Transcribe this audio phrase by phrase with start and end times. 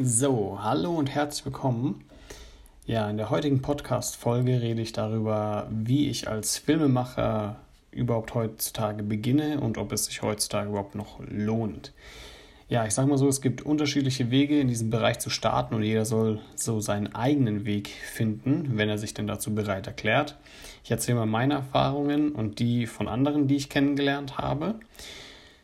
[0.00, 2.04] So, hallo und herzlich willkommen.
[2.86, 7.56] Ja, in der heutigen Podcast-Folge rede ich darüber, wie ich als Filmemacher
[7.90, 11.92] überhaupt heutzutage beginne und ob es sich heutzutage überhaupt noch lohnt.
[12.68, 15.82] Ja, ich sage mal so, es gibt unterschiedliche Wege in diesem Bereich zu starten und
[15.82, 20.36] jeder soll so seinen eigenen Weg finden, wenn er sich denn dazu bereit erklärt.
[20.84, 24.76] Ich erzähle mal meine Erfahrungen und die von anderen, die ich kennengelernt habe.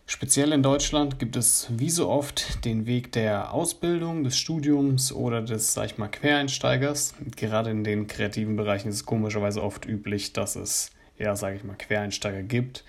[0.06, 5.40] Speziell in Deutschland gibt es wie so oft den Weg der Ausbildung, des Studiums oder
[5.40, 7.14] des, sag ich mal, Quereinsteigers.
[7.36, 11.64] Gerade in den kreativen Bereichen ist es komischerweise oft üblich, dass es, ja, sage ich
[11.64, 12.84] mal, Quereinsteiger gibt,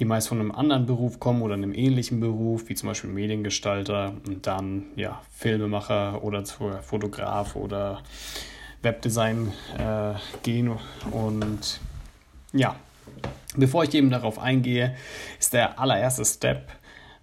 [0.00, 4.14] die meist von einem anderen Beruf kommen oder einem ähnlichen Beruf, wie zum Beispiel Mediengestalter
[4.26, 8.02] und dann, ja, Filmemacher oder Fotograf oder
[8.82, 10.72] Webdesign äh, gehen
[11.12, 11.80] und
[12.52, 12.74] ja,
[13.58, 14.94] Bevor ich eben darauf eingehe,
[15.40, 16.68] ist der allererste Step,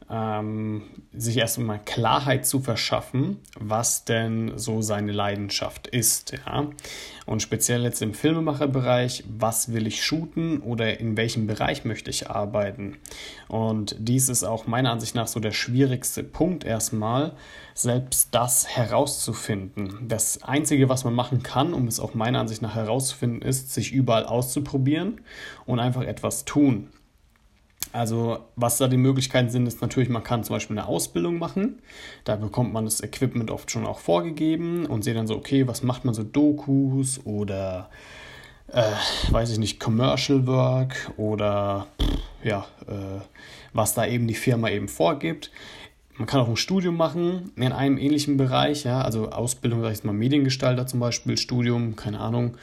[0.09, 0.83] ähm,
[1.13, 6.33] sich erstmal Klarheit zu verschaffen, was denn so seine Leidenschaft ist.
[6.45, 6.67] Ja?
[7.25, 12.29] Und speziell jetzt im Filmemacherbereich, was will ich shooten oder in welchem Bereich möchte ich
[12.29, 12.97] arbeiten?
[13.47, 17.33] Und dies ist auch meiner Ansicht nach so der schwierigste Punkt erstmal,
[17.73, 20.07] selbst das herauszufinden.
[20.07, 23.91] Das Einzige, was man machen kann, um es auch meiner Ansicht nach herauszufinden, ist, sich
[23.91, 25.21] überall auszuprobieren
[25.65, 26.89] und einfach etwas tun.
[27.91, 31.81] Also was da die Möglichkeiten sind, ist natürlich, man kann zum Beispiel eine Ausbildung machen.
[32.23, 35.83] Da bekommt man das Equipment oft schon auch vorgegeben und sieht dann so, okay, was
[35.83, 37.89] macht man so Dokus oder
[38.71, 38.91] äh,
[39.29, 41.87] weiß ich nicht, Commercial Work oder
[42.43, 43.21] ja, äh,
[43.73, 45.51] was da eben die Firma eben vorgibt.
[46.17, 49.97] Man kann auch ein Studium machen in einem ähnlichen Bereich, ja, also Ausbildung, sag ich
[49.97, 52.55] jetzt mal, Mediengestalter zum Beispiel, Studium, keine Ahnung,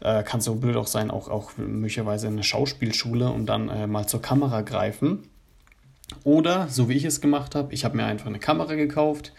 [0.00, 4.06] äh, kann so blöd auch sein, auch, auch möglicherweise eine Schauspielschule und dann äh, mal
[4.06, 5.20] zur Kamera greifen.
[6.24, 9.32] Oder, so wie ich es gemacht habe, ich habe mir einfach eine Kamera gekauft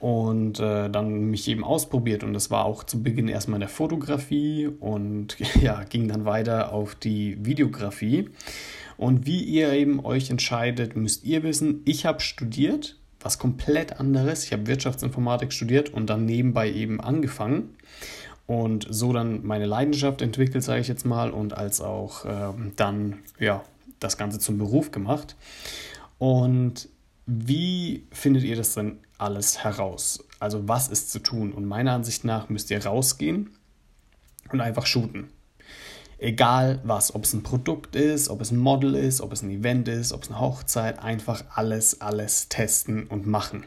[0.00, 4.66] und äh, dann mich eben ausprobiert und das war auch zu Beginn erstmal der Fotografie
[4.66, 8.30] und ja, ging dann weiter auf die Videografie.
[9.00, 11.80] Und wie ihr eben euch entscheidet, müsst ihr wissen.
[11.86, 14.44] Ich habe studiert, was komplett anderes.
[14.44, 17.76] Ich habe Wirtschaftsinformatik studiert und dann nebenbei eben angefangen
[18.46, 23.20] und so dann meine Leidenschaft entwickelt, sage ich jetzt mal, und als auch äh, dann
[23.38, 23.64] ja
[24.00, 25.34] das Ganze zum Beruf gemacht.
[26.18, 26.90] Und
[27.24, 30.22] wie findet ihr das denn alles heraus?
[30.40, 31.52] Also was ist zu tun?
[31.52, 33.48] Und meiner Ansicht nach müsst ihr rausgehen
[34.52, 35.30] und einfach shooten.
[36.22, 39.50] Egal was, ob es ein Produkt ist, ob es ein Model ist, ob es ein
[39.50, 43.64] Event ist, ob es eine Hochzeit, einfach alles, alles testen und machen.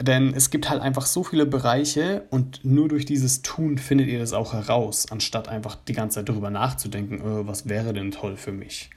[0.00, 4.18] Denn es gibt halt einfach so viele Bereiche und nur durch dieses Tun findet ihr
[4.18, 8.36] das auch heraus, anstatt einfach die ganze Zeit darüber nachzudenken, oh, was wäre denn toll
[8.36, 8.90] für mich.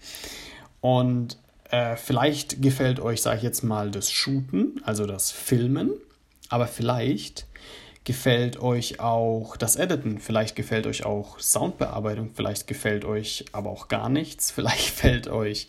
[0.79, 1.37] Und
[1.69, 5.91] äh, vielleicht gefällt euch, sage ich jetzt mal, das Shooten, also das Filmen,
[6.49, 7.45] aber vielleicht
[8.03, 13.87] gefällt euch auch das Editen, vielleicht gefällt euch auch Soundbearbeitung, vielleicht gefällt euch aber auch
[13.87, 15.67] gar nichts, vielleicht gefällt euch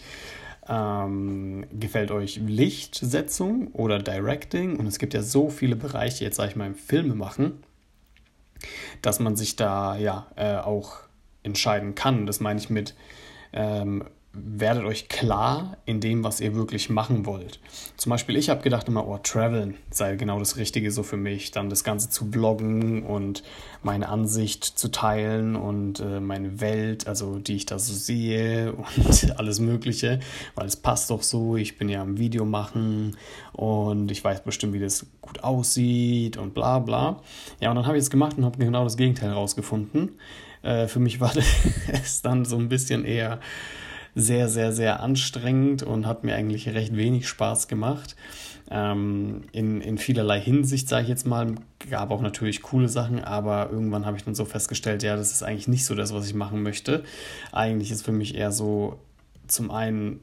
[0.69, 6.51] ähm, gefällt euch Lichtsetzung oder Directing und es gibt ja so viele Bereiche, jetzt sage
[6.51, 7.63] ich mal im Filme machen,
[9.03, 11.01] dass man sich da ja äh, auch
[11.43, 12.27] entscheiden kann.
[12.27, 12.95] Das meine ich mit
[13.53, 14.05] ähm,
[14.35, 17.61] werdet euch klar in dem, was ihr wirklich machen wollt.
[17.99, 21.51] Zum Beispiel, ich habe gedacht immer, oh, Traveln sei genau das Richtige so für mich.
[21.51, 23.43] Dann das Ganze zu bloggen und
[23.83, 29.39] meine Ansicht zu teilen und äh, meine Welt, also die ich da so sehe und
[29.39, 30.21] alles Mögliche,
[30.55, 31.57] weil es passt doch so.
[31.57, 33.17] Ich bin ja am Video machen
[33.53, 37.21] und ich weiß bestimmt, wie das gut aussieht und bla bla.
[37.61, 40.13] Ja, und dann habe ich es gemacht und habe genau das Gegenteil herausgefunden.
[40.63, 41.33] Äh, für mich war
[41.93, 43.41] es dann so ein bisschen eher
[44.15, 48.17] sehr, sehr, sehr anstrengend und hat mir eigentlich recht wenig Spaß gemacht.
[48.71, 51.55] Ähm, in, in vielerlei Hinsicht, sage ich jetzt mal,
[51.91, 55.43] gab auch natürlich coole Sachen, aber irgendwann habe ich dann so festgestellt, ja, das ist
[55.43, 57.05] eigentlich nicht so das, was ich machen möchte.
[57.53, 58.99] Eigentlich ist für mich eher so
[59.47, 60.21] zum einen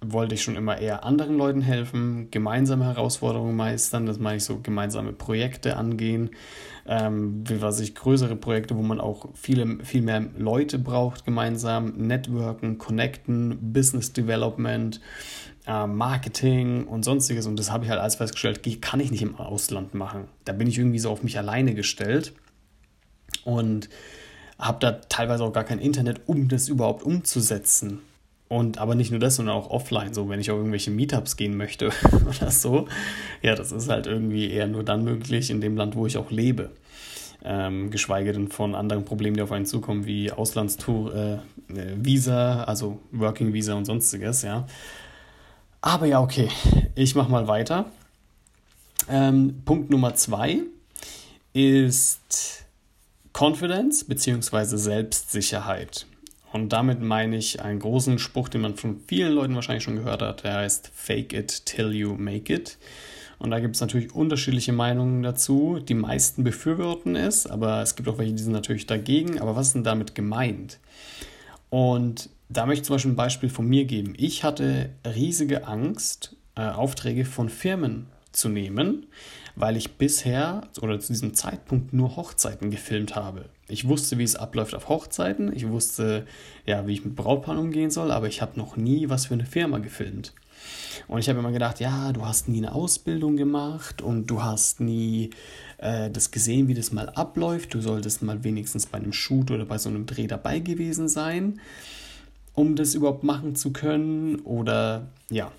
[0.00, 4.60] wollte ich schon immer eher anderen Leuten helfen, gemeinsame Herausforderungen meistern, das meine ich so
[4.60, 6.30] gemeinsame Projekte angehen,
[6.86, 11.94] ähm, wie was ich größere Projekte, wo man auch viele, viel mehr Leute braucht, gemeinsam,
[11.96, 15.00] Networken, Connecten, Business Development,
[15.66, 19.36] äh, Marketing und sonstiges und das habe ich halt alles festgestellt, kann ich nicht im
[19.36, 20.28] Ausland machen.
[20.44, 22.34] Da bin ich irgendwie so auf mich alleine gestellt
[23.44, 23.88] und
[24.58, 28.00] habe da teilweise auch gar kein Internet, um das überhaupt umzusetzen.
[28.48, 31.56] Und aber nicht nur das, sondern auch offline, so wenn ich auf irgendwelche Meetups gehen
[31.56, 31.90] möchte
[32.28, 32.86] oder so.
[33.42, 36.30] Ja, das ist halt irgendwie eher nur dann möglich in dem Land, wo ich auch
[36.30, 36.70] lebe.
[37.44, 41.34] Ähm, geschweige denn von anderen Problemen, die auf einen zukommen, wie Auslandstour, äh,
[41.72, 44.66] äh, Visa, also Working Visa und sonstiges, ja.
[45.80, 46.48] Aber ja, okay,
[46.94, 47.86] ich mach mal weiter.
[49.08, 50.62] Ähm, Punkt Nummer zwei
[51.52, 52.64] ist
[53.32, 54.76] Confidence bzw.
[54.76, 56.06] Selbstsicherheit.
[56.56, 60.22] Und damit meine ich einen großen Spruch, den man von vielen Leuten wahrscheinlich schon gehört
[60.22, 60.42] hat.
[60.42, 62.78] Der heißt Fake it till you make it.
[63.38, 65.80] Und da gibt es natürlich unterschiedliche Meinungen dazu.
[65.86, 69.38] Die meisten befürworten es, aber es gibt auch welche, die sind natürlich dagegen.
[69.38, 70.78] Aber was ist denn damit gemeint?
[71.68, 74.14] Und da möchte ich zum Beispiel ein Beispiel von mir geben.
[74.16, 78.06] Ich hatte riesige Angst, äh, Aufträge von Firmen
[78.36, 79.06] zu nehmen,
[79.54, 83.46] weil ich bisher oder zu diesem Zeitpunkt nur Hochzeiten gefilmt habe.
[83.68, 86.26] Ich wusste, wie es abläuft auf Hochzeiten, ich wusste,
[86.66, 89.46] ja, wie ich mit Brautpaaren umgehen soll, aber ich habe noch nie was für eine
[89.46, 90.34] Firma gefilmt.
[91.08, 94.80] Und ich habe immer gedacht, ja, du hast nie eine Ausbildung gemacht und du hast
[94.80, 95.30] nie
[95.78, 97.74] äh, das gesehen, wie das mal abläuft.
[97.74, 101.60] Du solltest mal wenigstens bei einem Shoot oder bei so einem Dreh dabei gewesen sein,
[102.54, 104.36] um das überhaupt machen zu können.
[104.40, 105.52] Oder ja,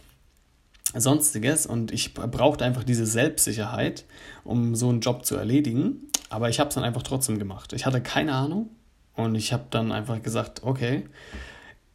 [0.95, 4.05] sonstiges und ich brauchte einfach diese Selbstsicherheit,
[4.43, 6.07] um so einen Job zu erledigen.
[6.29, 7.73] Aber ich habe es dann einfach trotzdem gemacht.
[7.73, 8.69] Ich hatte keine Ahnung
[9.15, 11.05] und ich habe dann einfach gesagt, okay,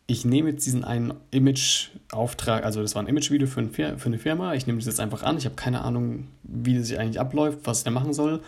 [0.07, 4.19] ich nehme jetzt diesen einen Image-Auftrag, also das war ein Image-Video für, ein, für eine
[4.19, 7.61] Firma, ich nehme das jetzt einfach an, ich habe keine Ahnung, wie das eigentlich abläuft,
[7.65, 8.43] was ich da machen soll.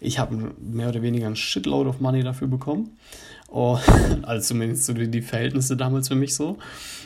[0.00, 2.96] Ich habe mehr oder weniger ein Shitload of Money dafür bekommen
[3.54, 3.78] Oh,
[4.22, 6.56] also zumindest so die Verhältnisse damals für mich so,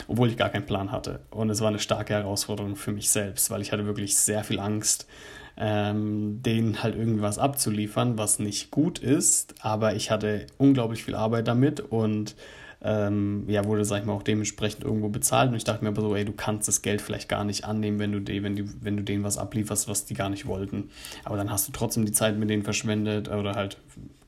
[0.06, 1.20] obwohl ich gar keinen Plan hatte.
[1.30, 4.60] Und es war eine starke Herausforderung für mich selbst, weil ich hatte wirklich sehr viel
[4.60, 5.08] Angst,
[5.56, 9.56] ähm, denen halt irgendwas abzuliefern, was nicht gut ist.
[9.60, 12.36] Aber ich hatte unglaublich viel Arbeit damit und
[12.80, 15.50] ähm, ja, wurde, sag ich mal, auch dementsprechend irgendwo bezahlt.
[15.50, 17.98] Und ich dachte mir aber so, ey, du kannst das Geld vielleicht gar nicht annehmen,
[17.98, 20.90] wenn du, die, wenn, die, wenn du denen was ablieferst, was die gar nicht wollten.
[21.24, 23.78] Aber dann hast du trotzdem die Zeit mit denen verschwendet oder halt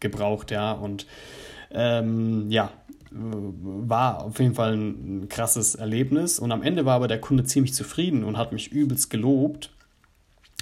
[0.00, 0.72] gebraucht, ja.
[0.72, 1.06] Und
[1.70, 2.70] ähm, ja,
[3.10, 6.38] war auf jeden Fall ein krasses Erlebnis.
[6.38, 9.70] Und am Ende war aber der Kunde ziemlich zufrieden und hat mich übelst gelobt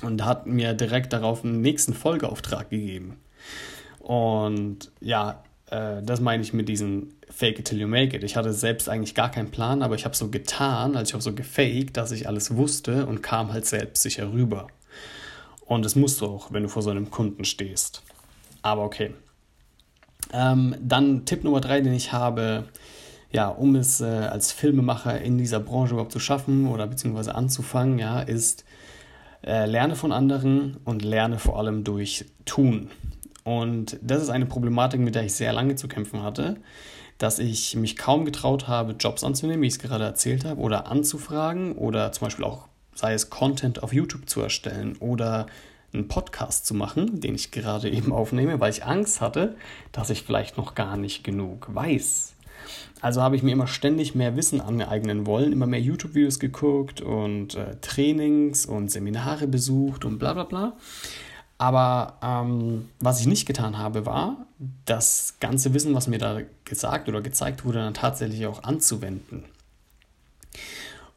[0.02, 3.16] und hat mir direkt darauf einen nächsten Folgeauftrag gegeben.
[3.98, 8.22] Und ja, äh, das meine ich mit diesem Fake it till you make it.
[8.22, 11.22] Ich hatte selbst eigentlich gar keinen Plan, aber ich habe so getan, also ich habe
[11.22, 14.68] so gefaked, dass ich alles wusste und kam halt selbstsicher rüber.
[15.64, 18.02] Und das musst du auch, wenn du vor so einem Kunden stehst.
[18.62, 19.12] Aber okay.
[20.32, 22.64] Ähm, dann Tipp Nummer drei, den ich habe,
[23.30, 27.98] ja, um es äh, als Filmemacher in dieser Branche überhaupt zu schaffen oder beziehungsweise anzufangen,
[27.98, 28.64] ja, ist
[29.44, 32.90] äh, lerne von anderen und lerne vor allem durch Tun.
[33.44, 36.56] Und das ist eine Problematik, mit der ich sehr lange zu kämpfen hatte,
[37.18, 40.88] dass ich mich kaum getraut habe, Jobs anzunehmen, wie ich es gerade erzählt habe, oder
[40.90, 45.46] anzufragen oder zum Beispiel auch, sei es Content auf YouTube zu erstellen oder
[45.92, 49.56] einen Podcast zu machen, den ich gerade eben aufnehme, weil ich Angst hatte,
[49.92, 52.34] dass ich vielleicht noch gar nicht genug weiß.
[53.00, 57.54] Also habe ich mir immer ständig mehr Wissen aneignen wollen, immer mehr YouTube-Videos geguckt und
[57.54, 60.76] äh, Trainings und Seminare besucht und bla bla bla.
[61.58, 64.46] Aber ähm, was ich nicht getan habe, war,
[64.84, 69.44] das ganze Wissen, was mir da gesagt oder gezeigt wurde, dann tatsächlich auch anzuwenden.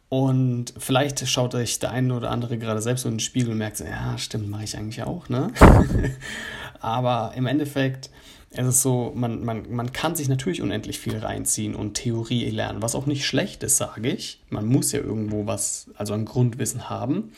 [0.10, 3.78] Und vielleicht schaut euch der eine oder andere gerade selbst in den Spiegel und merkt,
[3.78, 5.52] so, ja, stimmt, mache ich eigentlich auch, ne?
[6.82, 8.10] Aber im Endeffekt
[8.50, 12.82] ist es so, man, man, man kann sich natürlich unendlich viel reinziehen und Theorie lernen,
[12.82, 14.42] was auch nicht schlecht ist, sage ich.
[14.50, 17.32] Man muss ja irgendwo was, also ein Grundwissen haben.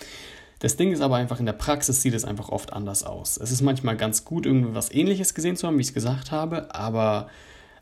[0.60, 3.36] Das Ding ist aber einfach, in der Praxis sieht es einfach oft anders aus.
[3.36, 6.32] Es ist manchmal ganz gut, irgendwie was ähnliches gesehen zu haben, wie ich es gesagt
[6.32, 7.28] habe, aber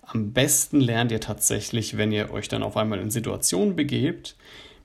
[0.01, 4.35] am besten lernt ihr tatsächlich, wenn ihr euch dann auf einmal in Situationen begebt,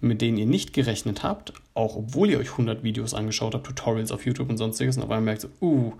[0.05, 4.13] mit denen ihr nicht gerechnet habt, auch obwohl ihr euch 100 Videos angeschaut habt, Tutorials
[4.13, 5.93] auf YouTube und sonstiges, und auf einmal merkt so, uh,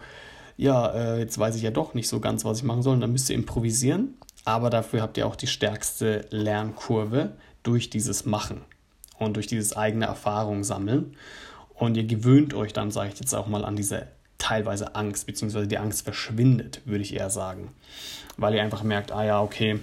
[0.57, 3.01] ja, äh, jetzt weiß ich ja doch nicht so ganz, was ich machen soll, und
[3.01, 7.33] dann müsst ihr improvisieren, aber dafür habt ihr auch die stärkste Lernkurve
[7.63, 8.61] durch dieses Machen
[9.19, 11.17] und durch dieses eigene Erfahrung sammeln.
[11.75, 14.07] Und ihr gewöhnt euch dann, sage ich jetzt auch mal, an diese
[14.39, 17.71] teilweise Angst, beziehungsweise die Angst verschwindet, würde ich eher sagen.
[18.37, 19.81] Weil ihr einfach merkt, ah ja, okay,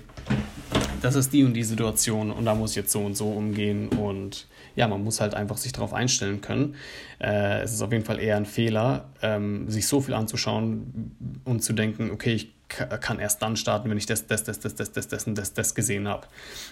[1.01, 3.89] das ist die und die Situation und da muss ich jetzt so und so umgehen
[3.89, 6.75] und ja, man muss halt einfach sich darauf einstellen können.
[7.20, 11.63] Äh, es ist auf jeden Fall eher ein Fehler, ähm, sich so viel anzuschauen und
[11.63, 14.93] zu denken, okay, ich kann erst dann starten, wenn ich das, das, das, das, das,
[14.93, 16.27] das, das und das, das gesehen habe.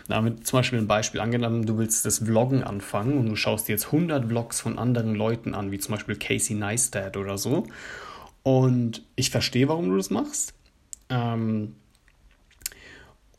[0.07, 3.73] Damit zum Beispiel ein Beispiel angenommen, du willst das Vloggen anfangen und du schaust dir
[3.73, 7.67] jetzt 100 Vlogs von anderen Leuten an, wie zum Beispiel Casey Neistat oder so.
[8.43, 10.53] Und ich verstehe, warum du das machst.
[11.09, 11.75] Ähm,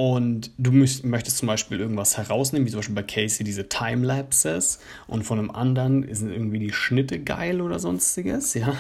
[0.01, 5.25] und du möchtest zum Beispiel irgendwas herausnehmen, wie zum Beispiel bei Casey diese Timelapses und
[5.25, 8.75] von einem anderen sind irgendwie die Schnitte geil oder sonstiges, ja.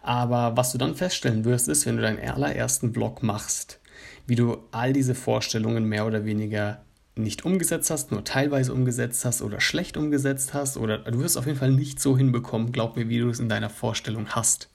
[0.00, 3.78] Aber was du dann feststellen wirst, ist, wenn du deinen allerersten Vlog machst,
[4.26, 6.80] wie du all diese Vorstellungen mehr oder weniger
[7.14, 11.44] nicht umgesetzt hast, nur teilweise umgesetzt hast oder schlecht umgesetzt hast oder du wirst auf
[11.44, 14.70] jeden Fall nicht so hinbekommen, glaub mir, wie du es in deiner Vorstellung hast.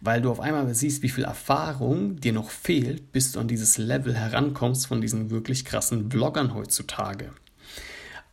[0.00, 3.78] Weil du auf einmal siehst, wie viel Erfahrung dir noch fehlt, bis du an dieses
[3.78, 7.30] Level herankommst von diesen wirklich krassen Vloggern heutzutage.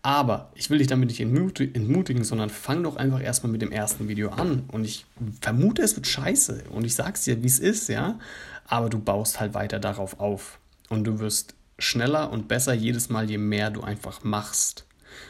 [0.01, 4.09] Aber ich will dich damit nicht entmutigen, sondern fang doch einfach erstmal mit dem ersten
[4.09, 4.63] Video an.
[4.67, 5.05] Und ich
[5.39, 6.65] vermute, es wird scheiße.
[6.71, 8.19] Und ich sag's dir, wie es ist, ja.
[8.67, 10.59] Aber du baust halt weiter darauf auf.
[10.89, 14.85] Und du wirst schneller und besser jedes Mal, je mehr du einfach machst.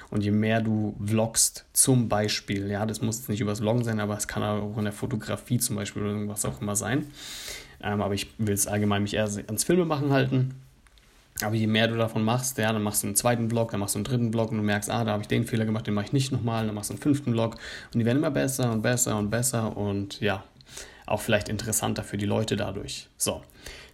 [0.09, 4.17] Und je mehr du vloggst, zum Beispiel, ja, das muss nicht übers Vloggen sein, aber
[4.17, 7.07] es kann auch in der Fotografie zum Beispiel oder irgendwas auch immer sein.
[7.81, 10.55] Ähm, aber ich will es allgemein mich eher ans Filmemachen halten.
[11.41, 13.95] Aber je mehr du davon machst, ja, dann machst du einen zweiten Vlog, dann machst
[13.95, 15.93] du einen dritten Vlog und du merkst, ah, da habe ich den Fehler gemacht, den
[15.93, 17.55] mache ich nicht nochmal, dann machst du einen fünften Vlog
[17.93, 20.43] und die werden immer besser und besser und besser und ja,
[21.07, 23.09] auch vielleicht interessanter für die Leute dadurch.
[23.17, 23.41] So,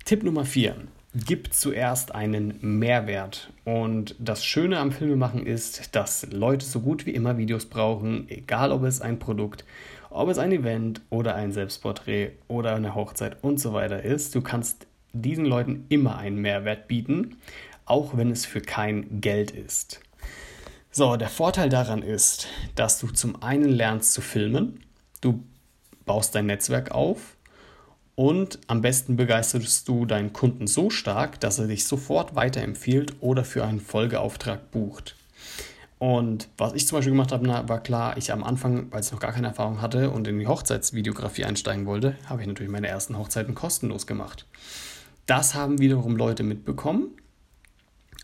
[0.06, 0.76] Tipp Nummer vier
[1.14, 3.52] gibt zuerst einen Mehrwert.
[3.66, 8.72] Und das Schöne am Filmemachen ist, dass Leute so gut wie immer Videos brauchen, egal
[8.72, 9.66] ob es ein Produkt,
[10.12, 14.36] ob es ein Event oder ein Selbstporträt oder eine Hochzeit und so weiter ist.
[14.36, 17.38] Du kannst diesen Leuten immer einen Mehrwert bieten,
[17.86, 20.02] auch wenn es für kein Geld ist.
[20.92, 24.84] So, der Vorteil daran ist, dass du zum einen lernst zu filmen,
[25.22, 25.44] du
[26.06, 27.36] baust dein Netzwerk auf
[28.20, 33.46] und am besten begeisterst du deinen Kunden so stark, dass er dich sofort weiterempfiehlt oder
[33.46, 35.16] für einen Folgeauftrag bucht.
[36.00, 39.22] Und was ich zum Beispiel gemacht habe, war klar, ich am Anfang, weil ich noch
[39.22, 43.18] gar keine Erfahrung hatte und in die Hochzeitsvideografie einsteigen wollte, habe ich natürlich meine ersten
[43.18, 44.46] Hochzeiten kostenlos gemacht.
[45.26, 47.12] Das haben wiederum Leute mitbekommen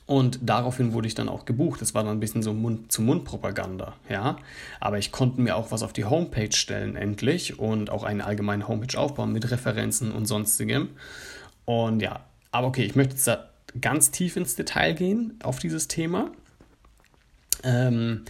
[0.07, 1.81] und daraufhin wurde ich dann auch gebucht.
[1.81, 4.37] Das war dann ein bisschen so Mund-zu-Mund-Propaganda, ja.
[4.79, 8.67] Aber ich konnte mir auch was auf die Homepage stellen, endlich, und auch eine allgemeine
[8.67, 10.89] Homepage aufbauen mit Referenzen und sonstigem.
[11.65, 13.49] Und ja, aber okay, ich möchte jetzt da
[13.81, 16.29] ganz tief ins Detail gehen auf dieses Thema.
[17.63, 18.25] Ähm,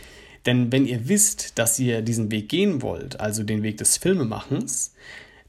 [0.46, 4.94] denn wenn ihr wisst, dass ihr diesen Weg gehen wollt, also den Weg des Filmemachens,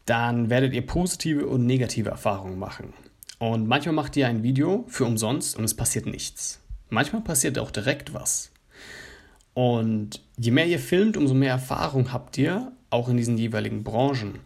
[0.06, 2.92] dann werdet ihr positive und negative Erfahrungen machen.
[3.38, 6.60] Und manchmal macht ihr ein Video für umsonst und es passiert nichts.
[6.88, 8.50] Manchmal passiert auch direkt was.
[9.52, 14.38] Und je mehr ihr filmt, umso mehr Erfahrung habt ihr, auch in diesen jeweiligen Branchen.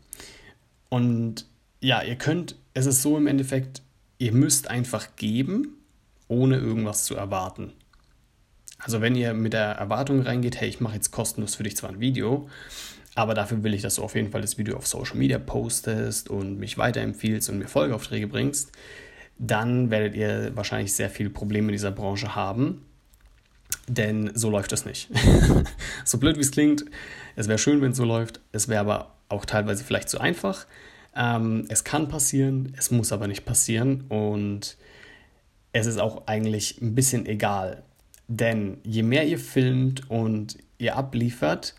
[0.88, 1.46] Und
[1.80, 3.82] ja, ihr könnt, es ist so im Endeffekt,
[4.18, 5.78] ihr müsst einfach geben,
[6.28, 7.72] ohne irgendwas zu erwarten.
[8.78, 11.90] Also wenn ihr mit der Erwartung reingeht, hey, ich mache jetzt kostenlos für dich zwar
[11.90, 12.48] ein Video,
[13.14, 16.28] aber dafür will ich, dass du auf jeden Fall das Video auf Social Media postest
[16.30, 18.72] und mich weiterempfiehlst und mir Folgeaufträge bringst.
[19.38, 22.84] Dann werdet ihr wahrscheinlich sehr viele Probleme in dieser Branche haben.
[23.88, 25.08] Denn so läuft das nicht.
[26.04, 26.84] so blöd wie es klingt,
[27.36, 28.40] es wäre schön, wenn es so läuft.
[28.52, 30.66] Es wäre aber auch teilweise vielleicht zu einfach.
[31.16, 34.04] Ähm, es kann passieren, es muss aber nicht passieren.
[34.08, 34.76] Und
[35.72, 37.82] es ist auch eigentlich ein bisschen egal.
[38.28, 41.74] Denn je mehr ihr filmt und ihr abliefert,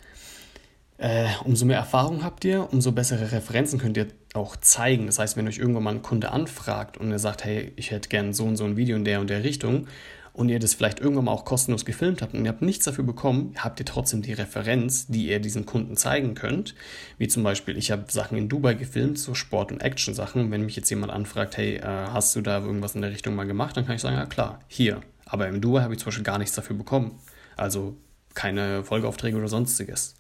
[1.01, 5.08] äh, umso mehr Erfahrung habt ihr, umso bessere Referenzen könnt ihr auch zeigen.
[5.08, 8.08] Das heißt, wenn euch irgendwann mal ein Kunde anfragt und er sagt, hey, ich hätte
[8.08, 9.88] gern so und so ein Video in der und der Richtung
[10.34, 13.03] und ihr das vielleicht irgendwann mal auch kostenlos gefilmt habt und ihr habt nichts dafür
[13.03, 16.75] bekommen, habt ihr trotzdem die Referenz, die ihr diesen Kunden zeigen könnt.
[17.17, 20.51] Wie zum Beispiel, ich habe Sachen in Dubai gefilmt, so Sport- und Action-Sachen.
[20.51, 23.48] Wenn mich jetzt jemand anfragt, hey, äh, hast du da irgendwas in der Richtung mal
[23.48, 25.01] gemacht, dann kann ich sagen, ja klar, hier.
[25.25, 27.20] Aber im Dubai habe ich zum Beispiel gar nichts dafür bekommen.
[27.58, 27.98] Also
[28.36, 30.13] keine Folgeaufträge oder sonstiges.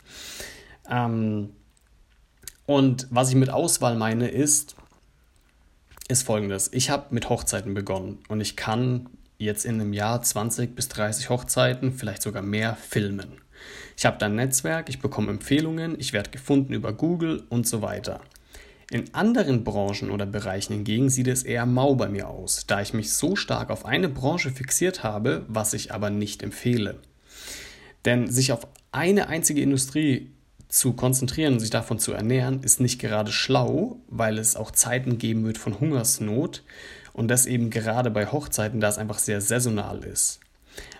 [0.91, 1.49] Ähm,
[2.67, 4.75] und was ich mit Auswahl meine, ist,
[6.07, 6.69] ist folgendes.
[6.73, 11.29] Ich habe mit Hochzeiten begonnen und ich kann jetzt in einem Jahr 20 bis 30
[11.29, 13.41] Hochzeiten, vielleicht sogar mehr, filmen.
[13.97, 18.21] Ich habe dann Netzwerk, ich bekomme Empfehlungen, ich werde gefunden über Google und so weiter.
[18.91, 22.93] In anderen Branchen oder Bereichen hingegen sieht es eher mau bei mir aus, da ich
[22.93, 26.99] mich so stark auf eine Branche fixiert habe, was ich aber nicht empfehle.
[28.03, 30.31] Denn sich auf eine einzige Industrie
[30.71, 35.17] zu konzentrieren und sich davon zu ernähren, ist nicht gerade schlau, weil es auch Zeiten
[35.17, 36.63] geben wird von Hungersnot
[37.11, 40.39] und das eben gerade bei Hochzeiten, da es einfach sehr saisonal ist.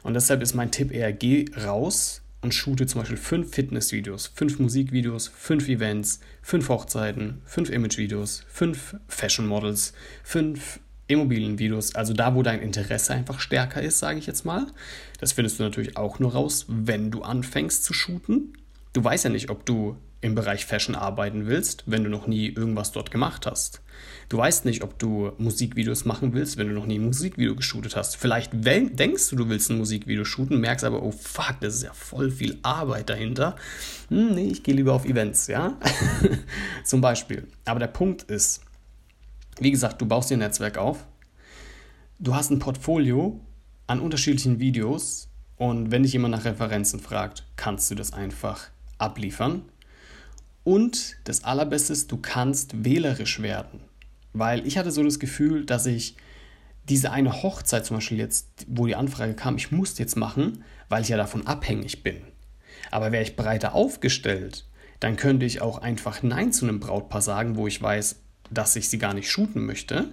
[0.04, 4.60] Und deshalb ist mein Tipp eher, geh raus und shoote zum Beispiel fünf Fitnessvideos, fünf
[4.60, 12.44] Musikvideos, fünf Events, fünf Hochzeiten, fünf Imagevideos, fünf Fashion Models, fünf Immobilienvideos, also da, wo
[12.44, 14.68] dein Interesse einfach stärker ist, sage ich jetzt mal.
[15.20, 18.54] Das findest du natürlich auch nur raus, wenn du anfängst zu shooten.
[18.94, 22.48] Du weißt ja nicht, ob du im Bereich Fashion arbeiten willst, wenn du noch nie
[22.48, 23.82] irgendwas dort gemacht hast.
[24.30, 27.96] Du weißt nicht, ob du Musikvideos machen willst, wenn du noch nie ein Musikvideo geshootet
[27.96, 28.18] hast.
[28.18, 31.94] Vielleicht denkst du, du willst ein Musikvideo shooten, merkst aber, oh fuck, das ist ja
[31.94, 33.56] voll viel Arbeit dahinter.
[34.10, 35.78] Hm, nee, ich gehe lieber auf Events, ja?
[36.84, 37.48] Zum Beispiel.
[37.66, 38.62] Aber der Punkt ist,
[39.60, 41.08] wie gesagt, du baust dir ein Netzwerk auf,
[42.20, 43.40] du hast ein Portfolio
[43.88, 48.70] an unterschiedlichen Videos und wenn dich jemand nach Referenzen fragt, kannst du das einfach
[49.02, 49.64] abliefern.
[50.64, 53.82] Und das Allerbeste ist, du kannst wählerisch werden.
[54.34, 56.16] Weil ich hatte so das Gefühl, dass ich
[56.88, 61.04] diese eine Hochzeit zum Beispiel jetzt, wo die Anfrage kam, ich muss jetzt machen, weil
[61.04, 62.18] ich ja davon abhängig bin.
[62.90, 64.66] Aber wäre ich breiter aufgestellt,
[65.00, 68.18] dann könnte ich auch einfach Nein zu einem Brautpaar sagen, wo ich weiß,
[68.50, 70.10] dass ich sie gar nicht shooten möchte.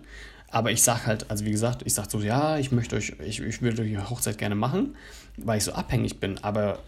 [0.50, 3.40] Aber ich sage halt, also wie gesagt, ich sage so, ja, ich möchte euch, ich,
[3.40, 4.96] ich würde die Hochzeit gerne machen,
[5.36, 6.38] weil ich so abhängig bin.
[6.38, 6.78] Aber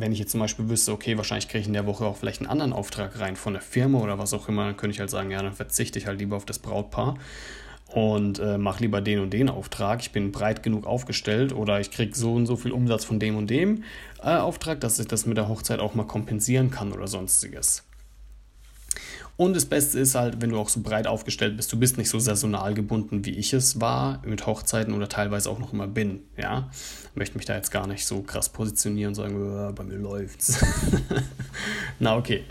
[0.00, 2.40] wenn ich jetzt zum Beispiel wüsste, okay, wahrscheinlich kriege ich in der Woche auch vielleicht
[2.40, 5.10] einen anderen Auftrag rein von der Firma oder was auch immer, dann könnte ich halt
[5.10, 7.16] sagen, ja, dann verzichte ich halt lieber auf das Brautpaar
[7.88, 10.00] und äh, mache lieber den und den Auftrag.
[10.00, 13.36] Ich bin breit genug aufgestellt oder ich kriege so und so viel Umsatz von dem
[13.36, 13.84] und dem
[14.22, 17.87] äh, Auftrag, dass ich das mit der Hochzeit auch mal kompensieren kann oder sonstiges.
[19.38, 22.10] Und das Beste ist halt, wenn du auch so breit aufgestellt bist, du bist nicht
[22.10, 26.22] so saisonal gebunden, wie ich es war, mit Hochzeiten oder teilweise auch noch immer bin.
[26.36, 26.68] Ja,
[27.14, 30.58] möchte mich da jetzt gar nicht so krass positionieren und sagen, bei mir läuft's.
[32.00, 32.46] Na, okay.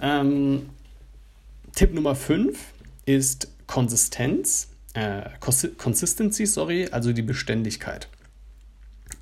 [0.00, 0.70] Ähm,
[1.74, 2.56] Tipp Nummer 5
[3.06, 8.08] ist Konsistenz, äh, Consistency, sorry, also die Beständigkeit.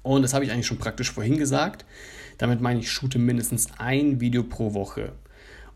[0.03, 1.87] Und das habe ich eigentlich schon praktisch vorhin gesagt.
[2.37, 5.12] Damit meine ich, shoote mindestens ein Video pro Woche.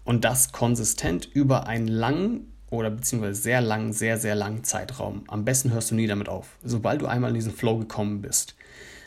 [0.05, 5.25] Und das konsistent über einen langen oder beziehungsweise sehr langen, sehr, sehr langen Zeitraum.
[5.29, 6.57] Am besten hörst du nie damit auf.
[6.65, 8.55] Sobald du einmal in diesen Flow gekommen bist.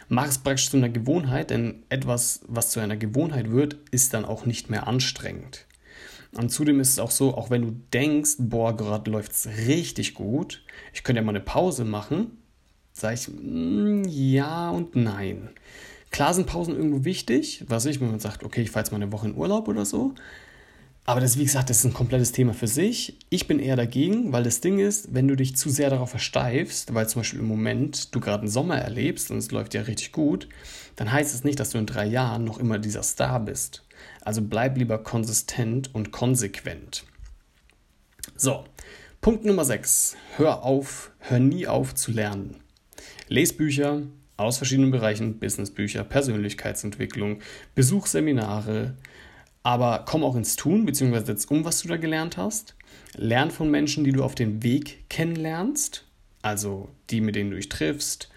[0.07, 4.23] Mach es praktisch zu einer Gewohnheit, denn etwas, was zu einer Gewohnheit wird, ist dann
[4.23, 5.65] auch nicht mehr anstrengend.
[6.37, 10.13] Und zudem ist es auch so, auch wenn du denkst, boah, gerade läuft es richtig
[10.13, 12.37] gut, ich könnte ja mal eine Pause machen,
[12.91, 15.49] sage ich, mm, ja und nein.
[16.11, 19.01] Klar sind Pausen irgendwo wichtig, was ich, wenn man sagt, okay, ich fahre jetzt mal
[19.01, 20.13] eine Woche in Urlaub oder so,
[21.07, 23.17] aber das, wie gesagt, das ist ein komplettes Thema für sich.
[23.29, 26.95] Ich bin eher dagegen, weil das Ding ist, wenn du dich zu sehr darauf versteifst,
[26.95, 30.12] weil zum Beispiel im Moment du gerade einen Sommer erlebst und es läuft ja richtig
[30.12, 30.50] gut,
[30.95, 33.83] dann heißt es nicht, dass du in drei Jahren noch immer dieser Star bist.
[34.21, 37.03] Also bleib lieber konsistent und konsequent.
[38.35, 38.65] So,
[39.21, 40.17] Punkt Nummer 6.
[40.38, 42.55] Hör auf, hör nie auf zu lernen.
[43.27, 44.01] Les Bücher
[44.37, 47.41] aus verschiedenen Bereichen, Businessbücher, Persönlichkeitsentwicklung,
[47.75, 48.96] besuch Seminare,
[49.65, 52.75] aber komm auch ins Tun, beziehungsweise setz um, was du da gelernt hast.
[53.15, 56.05] Lern von Menschen, die du auf dem Weg kennenlernst,
[56.43, 58.29] also die, mit denen du dich triffst.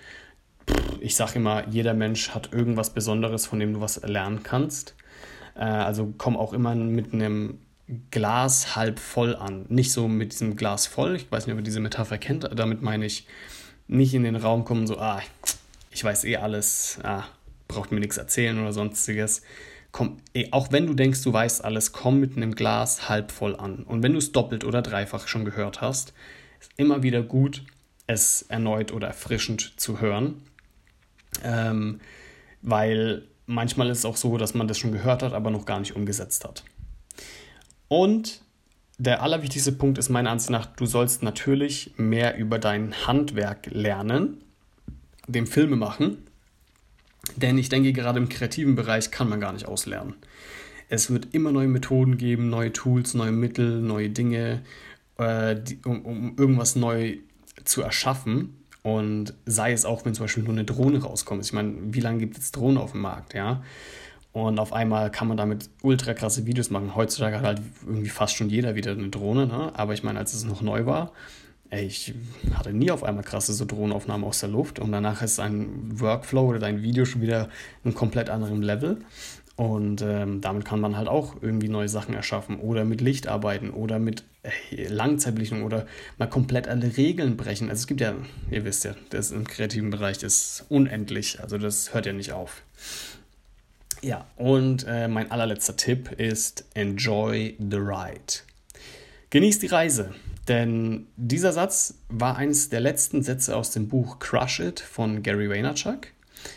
[1.00, 4.94] Ich sage immer, jeder Mensch hat irgendwas Besonderes, von dem du was lernen kannst.
[5.54, 7.58] Äh, also komm auch immer mit einem
[8.10, 9.66] Glas halb voll an.
[9.68, 11.16] Nicht so mit diesem Glas voll.
[11.16, 12.48] Ich weiß nicht, ob ihr diese Metapher kennt.
[12.58, 13.26] Damit meine ich
[13.86, 15.20] nicht in den Raum kommen, so, ah,
[15.90, 17.24] ich weiß eh alles, ah,
[17.66, 19.42] braucht mir nichts erzählen oder sonstiges
[19.92, 23.56] komm, ey, auch wenn du denkst, du weißt alles, komm mit einem Glas halb voll
[23.56, 23.84] an.
[23.84, 26.12] Und wenn du es doppelt oder dreifach schon gehört hast,
[26.60, 27.64] ist immer wieder gut,
[28.06, 30.42] es erneut oder erfrischend zu hören.
[31.42, 32.00] Ähm,
[32.62, 35.80] weil manchmal ist es auch so, dass man das schon gehört hat, aber noch gar
[35.80, 36.64] nicht umgesetzt hat.
[37.88, 38.42] Und
[38.98, 44.42] der allerwichtigste Punkt ist meiner Ansicht nach, du sollst natürlich mehr über dein Handwerk lernen,
[45.26, 46.27] dem Filme machen.
[47.36, 50.14] Denn ich denke, gerade im kreativen Bereich kann man gar nicht auslernen.
[50.88, 54.62] Es wird immer neue Methoden geben, neue Tools, neue Mittel, neue Dinge,
[55.18, 57.18] äh, die, um, um irgendwas neu
[57.64, 58.54] zu erschaffen.
[58.82, 61.44] Und sei es auch, wenn zum Beispiel nur eine Drohne rauskommt.
[61.44, 63.62] Ich meine, wie lange gibt es Drohnen auf dem Markt, ja?
[64.32, 66.94] Und auf einmal kann man damit ultra krasse Videos machen.
[66.94, 69.72] Heutzutage hat halt irgendwie fast schon jeder wieder eine Drohne, ne?
[69.74, 71.12] Aber ich meine, als es noch neu war,
[71.70, 72.14] ey, ich
[72.54, 76.46] hatte nie auf einmal krasse so Drohnenaufnahmen aus der Luft und danach ist ein Workflow
[76.46, 77.48] oder dein Video schon wieder
[77.84, 78.98] ein komplett anderem Level.
[79.56, 83.70] Und ähm, damit kann man halt auch irgendwie neue Sachen erschaffen oder mit Licht arbeiten
[83.70, 85.84] oder mit äh, Langzeitbelichtung oder
[86.16, 87.68] mal komplett alle Regeln brechen.
[87.68, 88.14] Also es gibt ja,
[88.52, 92.62] ihr wisst ja, das im kreativen Bereich ist unendlich, also das hört ja nicht auf.
[94.00, 98.44] Ja, und äh, mein allerletzter Tipp ist Enjoy the Ride.
[99.30, 100.14] Genießt die Reise.
[100.48, 105.50] Denn dieser Satz war eines der letzten Sätze aus dem Buch Crush It von Gary
[105.50, 106.08] Vaynerchuk,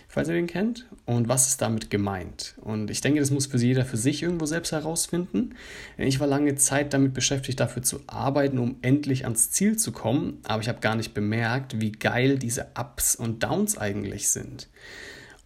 [0.08, 0.88] falls ihr den kennt.
[1.06, 2.56] Und was ist damit gemeint?
[2.62, 5.56] Und ich denke, das muss für jeder für sich irgendwo selbst herausfinden.
[5.98, 10.40] Ich war lange Zeit damit beschäftigt, dafür zu arbeiten, um endlich ans Ziel zu kommen.
[10.44, 14.70] Aber ich habe gar nicht bemerkt, wie geil diese Ups und Downs eigentlich sind.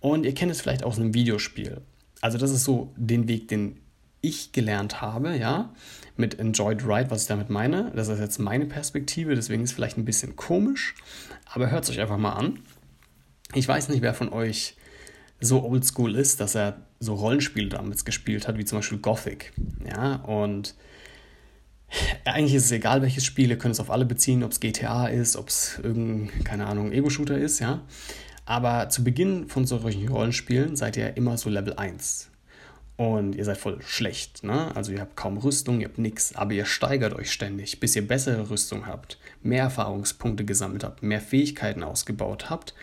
[0.01, 1.81] Und ihr kennt es vielleicht aus einem Videospiel.
[2.21, 3.79] Also das ist so den Weg, den
[4.27, 5.73] ich gelernt habe, ja,
[6.17, 7.91] mit Enjoyed Ride, was ich damit meine.
[7.95, 10.95] Das ist jetzt meine Perspektive, deswegen ist es vielleicht ein bisschen komisch,
[11.45, 12.59] aber hört es euch einfach mal an.
[13.53, 14.75] Ich weiß nicht, wer von euch
[15.39, 19.53] so oldschool ist, dass er so Rollenspiele damals gespielt hat, wie zum Beispiel Gothic,
[19.85, 20.75] ja, und
[22.23, 25.07] eigentlich ist es egal, welches Spiel, ihr könnt es auf alle beziehen, ob es GTA
[25.07, 27.83] ist, ob es irgendein, keine Ahnung, Ego-Shooter ist, ja.
[28.45, 32.29] Aber zu Beginn von solchen Rollenspielen seid ihr immer so Level 1
[32.97, 34.43] und ihr seid voll schlecht.
[34.43, 34.73] Ne?
[34.75, 38.07] Also ihr habt kaum Rüstung, ihr habt nichts, aber ihr steigert euch ständig, bis ihr
[38.07, 42.73] bessere Rüstung habt, mehr Erfahrungspunkte gesammelt habt, mehr Fähigkeiten ausgebaut habt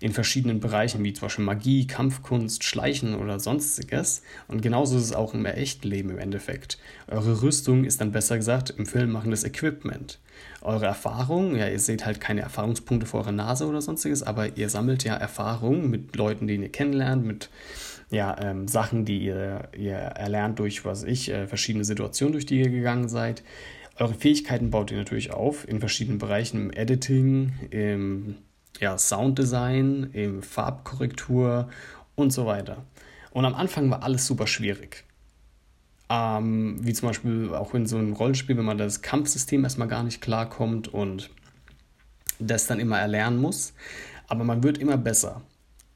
[0.00, 4.22] in verschiedenen Bereichen, wie zum Beispiel Magie, Kampfkunst, Schleichen oder sonstiges.
[4.48, 6.78] Und genauso ist es auch im echten Leben im Endeffekt.
[7.08, 10.18] Eure Rüstung ist dann besser gesagt im Film machendes Equipment.
[10.60, 14.68] Eure Erfahrung, ja, ihr seht halt keine Erfahrungspunkte vor eurer Nase oder sonstiges, aber ihr
[14.68, 17.50] sammelt ja Erfahrung mit Leuten, die ihr kennenlernt, mit
[18.10, 22.60] ja, ähm, Sachen, die ihr, ihr erlernt durch, was ich, äh, verschiedene Situationen, durch die
[22.60, 23.42] ihr gegangen seid.
[23.98, 28.36] Eure Fähigkeiten baut ihr natürlich auf in verschiedenen Bereichen, im Editing, im
[28.80, 31.68] ja, Sounddesign, im Farbkorrektur
[32.14, 32.84] und so weiter.
[33.30, 35.04] Und am Anfang war alles super schwierig.
[36.08, 40.02] Ähm, wie zum Beispiel auch in so einem Rollenspiel, wenn man das Kampfsystem erstmal gar
[40.02, 41.30] nicht klarkommt und
[42.38, 43.74] das dann immer erlernen muss.
[44.28, 45.42] Aber man wird immer besser.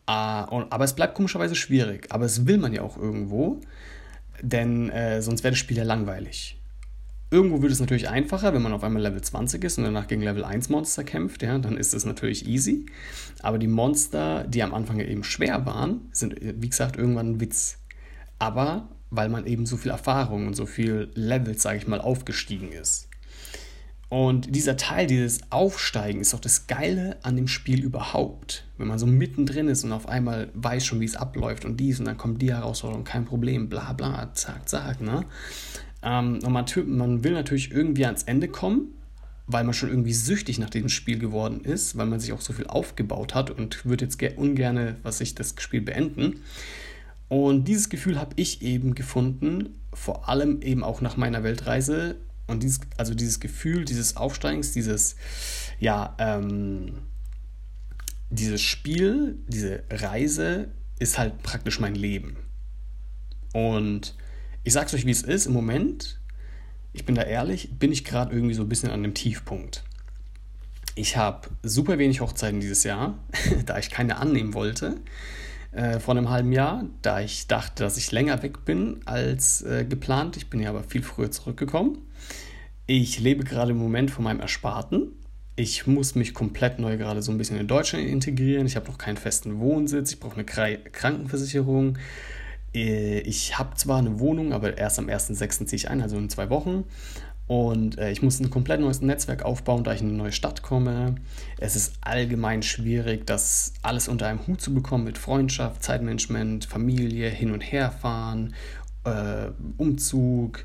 [0.09, 2.09] Uh, und, aber es bleibt komischerweise schwierig.
[2.11, 3.61] Aber es will man ja auch irgendwo,
[4.43, 6.60] denn äh, sonst wäre das Spiel ja langweilig.
[7.33, 10.23] Irgendwo wird es natürlich einfacher, wenn man auf einmal Level 20 ist und danach gegen
[10.23, 12.87] Level 1 Monster kämpft, ja, dann ist es natürlich easy.
[13.41, 17.79] Aber die Monster, die am Anfang eben schwer waren, sind, wie gesagt, irgendwann ein Witz.
[18.41, 22.73] Aber weil man eben so viel Erfahrung und so viel Levels, sage ich mal, aufgestiegen
[22.73, 23.09] ist.
[24.09, 28.65] Und dieser Teil, dieses Aufsteigen, ist doch das Geile an dem Spiel überhaupt.
[28.77, 32.01] Wenn man so mittendrin ist und auf einmal weiß schon, wie es abläuft und dies
[32.01, 35.27] und dann kommt die Herausforderung, kein Problem, bla bla, zack, zack, ne?
[36.03, 38.93] Ähm, man, man will natürlich irgendwie ans Ende kommen,
[39.47, 42.53] weil man schon irgendwie süchtig nach diesem Spiel geworden ist, weil man sich auch so
[42.53, 46.41] viel aufgebaut hat und würde jetzt ungern, was ich das Spiel beenden.
[47.29, 52.63] Und dieses Gefühl habe ich eben gefunden, vor allem eben auch nach meiner Weltreise und
[52.63, 55.17] dieses, also dieses Gefühl dieses Aufsteigens, dieses,
[55.79, 56.99] ja, ähm,
[58.31, 62.37] dieses Spiel, diese Reise ist halt praktisch mein Leben.
[63.53, 64.15] Und
[64.65, 66.21] ich sag's euch, wie es ist, im Moment,
[66.93, 69.85] ich bin da ehrlich, bin ich gerade irgendwie so ein bisschen an dem Tiefpunkt.
[70.95, 73.19] Ich habe super wenig Hochzeiten dieses Jahr,
[73.67, 74.97] da ich keine annehmen wollte.
[75.73, 79.85] Äh, vor einem halben Jahr, da ich dachte, dass ich länger weg bin als äh,
[79.85, 80.37] geplant.
[80.37, 81.99] Ich bin ja aber viel früher zurückgekommen.
[82.87, 85.13] Ich lebe gerade im Moment von meinem Ersparten.
[85.55, 88.67] Ich muss mich komplett neu gerade so ein bisschen in Deutschland integrieren.
[88.67, 90.11] Ich habe noch keinen festen Wohnsitz.
[90.13, 91.99] Ich brauche eine Krankenversicherung.
[92.75, 95.67] Äh, ich habe zwar eine Wohnung, aber erst am 1.6.
[95.67, 96.85] ziehe ich ein, also in zwei Wochen.
[97.47, 100.63] Und äh, ich muss ein komplett neues Netzwerk aufbauen, da ich in eine neue Stadt
[100.63, 101.17] komme.
[101.59, 107.29] Es ist allgemein schwierig, das alles unter einem Hut zu bekommen mit Freundschaft, Zeitmanagement, Familie,
[107.29, 108.55] hin und her fahren,
[109.05, 110.65] äh, Umzug,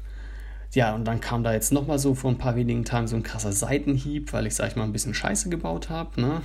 [0.76, 3.24] ja, und dann kam da jetzt nochmal so vor ein paar wenigen Tagen so ein
[3.24, 6.20] krasser Seitenhieb, weil ich, sag ich mal, ein bisschen Scheiße gebaut habe.
[6.20, 6.42] Ne?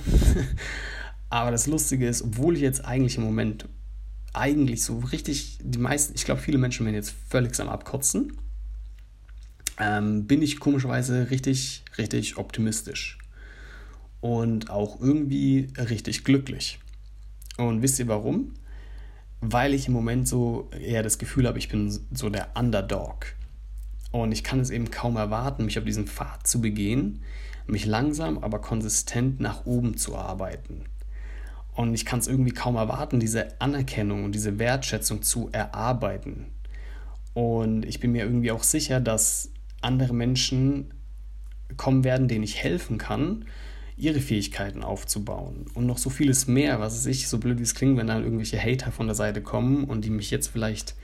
[1.29, 3.67] Aber das Lustige ist, obwohl ich jetzt eigentlich im Moment
[4.33, 8.37] eigentlich so richtig, die meisten, ich glaube, viele Menschen werden jetzt völlig am Abkotzen,
[9.79, 13.17] ähm, bin ich komischerweise richtig, richtig optimistisch.
[14.21, 16.79] Und auch irgendwie richtig glücklich.
[17.57, 18.53] Und wisst ihr warum?
[19.41, 23.33] Weil ich im Moment so eher das Gefühl habe, ich bin so der Underdog.
[24.11, 27.23] Und ich kann es eben kaum erwarten, mich auf diesen Pfad zu begehen,
[27.65, 30.85] mich langsam, aber konsistent nach oben zu arbeiten.
[31.73, 36.47] Und ich kann es irgendwie kaum erwarten, diese Anerkennung und diese Wertschätzung zu erarbeiten.
[37.33, 40.93] Und ich bin mir irgendwie auch sicher, dass andere Menschen
[41.77, 43.45] kommen werden, denen ich helfen kann,
[43.97, 45.67] ihre Fähigkeiten aufzubauen.
[45.73, 48.23] Und noch so vieles mehr, was es ich, so blöd wie es klingt, wenn dann
[48.23, 50.95] irgendwelche Hater von der Seite kommen und die mich jetzt vielleicht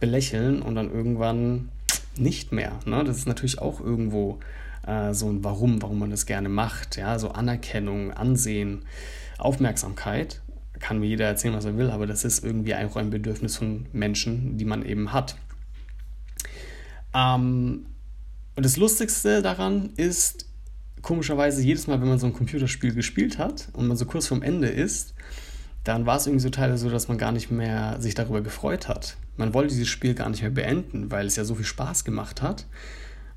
[0.00, 1.68] belächeln und dann irgendwann
[2.16, 2.80] nicht mehr.
[2.86, 3.04] Ne?
[3.04, 4.38] Das ist natürlich auch irgendwo
[4.86, 6.96] äh, so ein Warum, warum man das gerne macht.
[6.96, 7.18] Ja?
[7.18, 8.82] So Anerkennung, Ansehen,
[9.38, 10.42] Aufmerksamkeit.
[10.78, 13.86] Kann mir jeder erzählen, was er will, aber das ist irgendwie auch ein Bedürfnis von
[13.92, 15.36] Menschen, die man eben hat.
[17.14, 17.86] Ähm,
[18.54, 20.46] und das Lustigste daran ist,
[21.02, 24.42] komischerweise, jedes Mal, wenn man so ein Computerspiel gespielt hat und man so kurz vorm
[24.42, 25.14] Ende ist,
[25.84, 28.88] dann war es irgendwie so teilweise so, dass man gar nicht mehr sich darüber gefreut
[28.88, 29.16] hat.
[29.36, 32.42] Man wollte dieses Spiel gar nicht mehr beenden, weil es ja so viel Spaß gemacht
[32.42, 32.66] hat.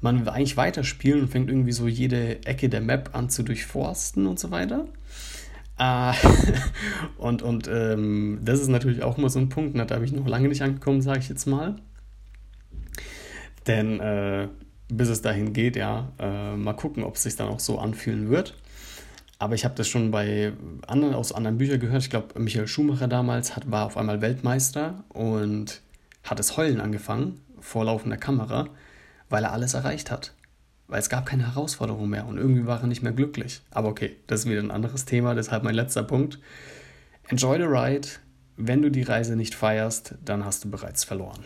[0.02, 4.26] Man will eigentlich weiterspielen und fängt irgendwie so jede Ecke der Map an zu durchforsten
[4.26, 4.88] und so weiter.
[5.82, 6.14] Äh,
[7.18, 10.12] und und ähm, das ist natürlich auch immer so ein Punkt, ne, da habe ich
[10.12, 11.76] noch lange nicht angekommen, sage ich jetzt mal.
[13.66, 14.48] Denn äh,
[14.90, 18.30] bis es dahin geht, ja, äh, mal gucken, ob es sich dann auch so anfühlen
[18.30, 18.56] wird.
[19.40, 20.54] Aber ich habe das schon bei
[20.86, 22.04] anderen, aus anderen Büchern gehört.
[22.04, 25.82] Ich glaube, Michael Schumacher damals hat, war auf einmal Weltmeister und
[26.24, 28.68] hat es heulen angefangen vor laufender Kamera,
[29.30, 30.36] weil er alles erreicht hat.
[30.92, 33.62] Weil es gab keine Herausforderung mehr und irgendwie war er nicht mehr glücklich.
[33.72, 36.38] Aber okay, das ist wieder ein anderes Thema, deshalb mein letzter Punkt.
[37.30, 38.10] Enjoy the ride.
[38.58, 41.46] Wenn du die Reise nicht feierst, dann hast du bereits verloren.